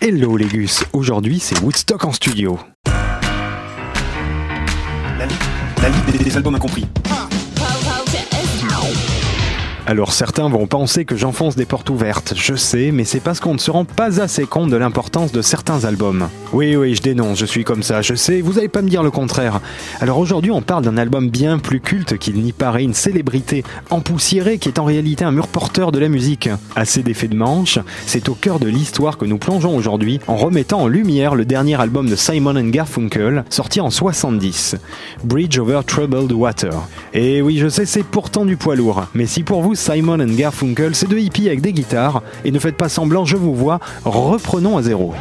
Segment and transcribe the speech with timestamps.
[0.00, 2.56] Hello Légus, aujourd'hui c'est Woodstock en studio.
[5.18, 5.26] La,
[5.82, 6.86] la Ligue des, des albums incompris.
[9.88, 13.54] Alors certains vont penser que j'enfonce des portes ouvertes, je sais, mais c'est parce qu'on
[13.54, 16.28] ne se rend pas assez compte de l'importance de certains albums.
[16.52, 19.02] Oui, oui, je dénonce, je suis comme ça, je sais, vous n'allez pas me dire
[19.02, 19.62] le contraire.
[20.02, 24.58] Alors aujourd'hui on parle d'un album bien plus culte qu'il n'y paraît, une célébrité empoussiérée
[24.58, 26.50] qui est en réalité un mur porteur de la musique.
[26.76, 30.82] Assez d'effets de manche, c'est au cœur de l'histoire que nous plongeons aujourd'hui en remettant
[30.82, 34.76] en lumière le dernier album de Simon Garfunkel, sorti en 70,
[35.24, 36.74] Bridge Over Troubled Water.
[37.14, 40.34] Et oui, je sais, c'est pourtant du poids lourd, mais si pour vous Simon and
[40.34, 43.78] Garfunkel, c'est deux hippies avec des guitares, et ne faites pas semblant, je vous vois,
[44.04, 45.14] reprenons à zéro.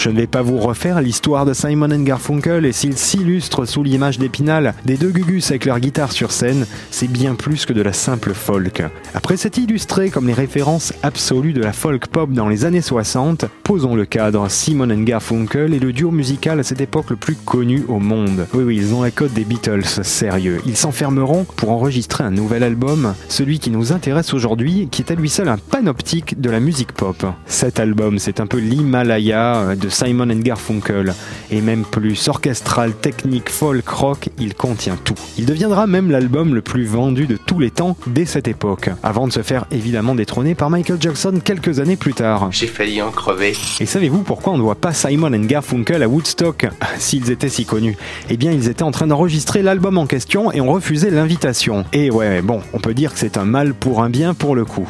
[0.00, 4.18] Je ne vais pas vous refaire l'histoire de Simon Garfunkel et s'il s'illustre sous l'image
[4.18, 7.92] d'Épinal des deux Gugus avec leur guitare sur scène, c'est bien plus que de la
[7.92, 8.82] simple folk.
[9.12, 13.44] Après s'être illustré comme les références absolues de la folk pop dans les années 60,
[13.62, 14.48] posons le cadre.
[14.48, 18.46] Simon Garfunkel est le duo musical à cette époque le plus connu au monde.
[18.54, 20.62] Oui oui, ils ont la cote des Beatles, sérieux.
[20.64, 25.14] Ils s'enfermeront pour enregistrer un nouvel album, celui qui nous intéresse aujourd'hui, qui est à
[25.14, 27.26] lui seul un panoptique de la musique pop.
[27.44, 31.14] Cet album, c'est un peu l'Himalaya de Simon Garfunkel,
[31.50, 35.14] et même plus orchestral, technique, folk, rock, il contient tout.
[35.38, 39.26] Il deviendra même l'album le plus vendu de tous les temps dès cette époque, avant
[39.26, 42.48] de se faire évidemment détrôner par Michael Jackson quelques années plus tard.
[42.50, 43.54] J'ai failli en crever.
[43.80, 46.68] Et savez-vous pourquoi on ne voit pas Simon Garfunkel à Woodstock?
[46.98, 47.96] S'ils étaient si connus.
[48.28, 51.84] Eh bien, ils étaient en train d'enregistrer l'album en question et ont refusé l'invitation.
[51.92, 54.64] Et ouais, bon, on peut dire que c'est un mal pour un bien pour le
[54.64, 54.88] coup.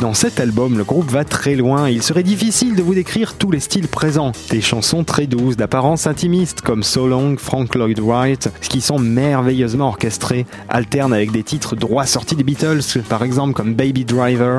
[0.00, 1.88] Dans cet album, le groupe va très loin.
[1.88, 4.32] Il serait difficile de vous décrire tous les styles présents.
[4.50, 9.88] Des chansons très douces, d'apparence intimiste, comme So Long, Frank Lloyd Wright, qui sont merveilleusement
[9.88, 14.58] orchestrées, alternent avec des titres droits sortis des Beatles, par exemple comme Baby Driver.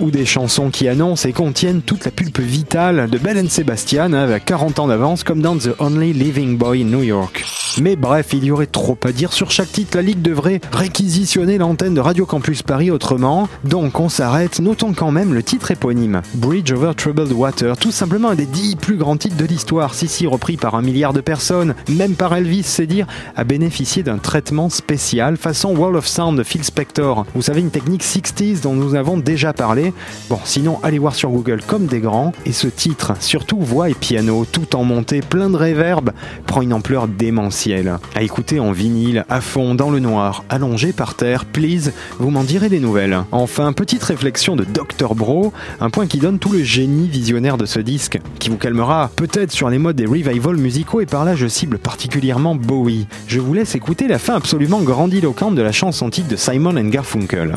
[0.00, 4.44] Ou des chansons qui annoncent et contiennent toute la pulpe vitale de Bell Sebastian avec
[4.44, 7.44] 40 ans d'avance comme dans The Only Living Boy in New York.
[7.80, 11.58] Mais bref, il y aurait trop à dire sur chaque titre, la Ligue devrait réquisitionner
[11.58, 16.22] l'antenne de Radio Campus Paris autrement, donc on s'arrête, notons quand même le titre éponyme,
[16.34, 20.08] Bridge Over Troubled Water, tout simplement un des dix plus grands titres de l'histoire, si
[20.08, 23.06] si repris par un milliard de personnes, même par Elvis, c'est dire,
[23.36, 27.26] a bénéficié d'un traitement spécial façon Wall of Sound de Phil Spector.
[27.34, 29.85] Vous savez, une technique 60s dont nous avons déjà parlé.
[30.28, 33.94] Bon, sinon, allez voir sur Google comme des grands, et ce titre, surtout voix et
[33.94, 36.12] piano, tout en montée, plein de réverb,
[36.46, 41.14] prend une ampleur démentielle à écouter en vinyle, à fond, dans le noir, allongé par
[41.14, 43.18] terre, please, vous m'en direz des nouvelles.
[43.32, 47.66] Enfin, petite réflexion de Dr Bro, un point qui donne tout le génie visionnaire de
[47.66, 51.34] ce disque, qui vous calmera peut-être sur les modes des revivals musicaux et par là
[51.34, 53.06] je cible particulièrement Bowie.
[53.26, 56.88] Je vous laisse écouter la fin absolument grandiloquente de la chanson titre de Simon and
[56.88, 57.56] Garfunkel.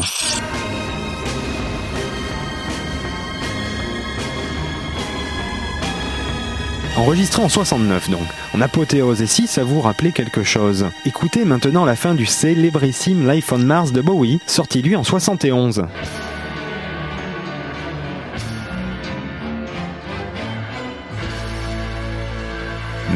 [7.00, 8.20] Enregistré en 69 donc,
[8.54, 10.88] en apothéose et si ça vous rappelait quelque chose?
[11.06, 15.84] Écoutez maintenant la fin du célébrissime Life on Mars de Bowie, sorti lui en 71.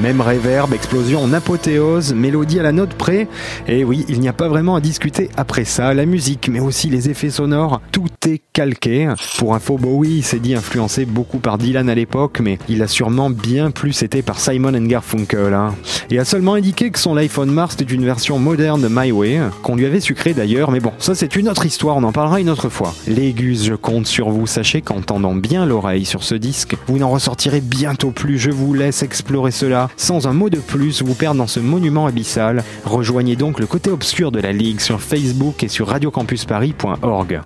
[0.01, 3.27] Même réverb, explosion en apothéose, mélodie à la note près.
[3.67, 5.93] Et oui, il n'y a pas vraiment à discuter après ça.
[5.93, 9.13] La musique, mais aussi les effets sonores, tout est calqué.
[9.37, 13.29] Pour info, Bowie s'est dit influencé beaucoup par Dylan à l'époque, mais il a sûrement
[13.29, 15.53] bien plus été par Simon and Garfunkel.
[15.53, 15.73] Hein.
[16.09, 19.39] Et a seulement indiqué que son on Mars était une version moderne de My Way,
[19.61, 22.39] qu'on lui avait sucré d'ailleurs, mais bon, ça c'est une autre histoire, on en parlera
[22.39, 22.93] une autre fois.
[23.07, 27.09] Légus, je compte sur vous, sachez qu'en tendant bien l'oreille sur ce disque, vous n'en
[27.09, 31.37] ressortirez bientôt plus, je vous laisse explorer cela sans un mot de plus vous perdre
[31.37, 32.63] dans ce monument abyssal.
[32.85, 37.41] Rejoignez donc le côté obscur de la Ligue sur Facebook et sur radiocampusparis.org.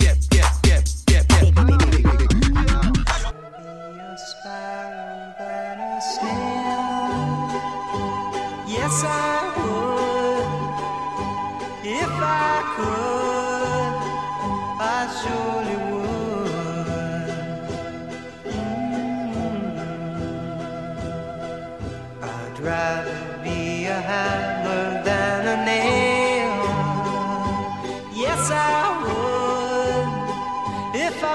[31.17, 31.25] If I